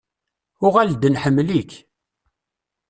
[0.65, 1.71] Uɣal-d nḥemmel-ik.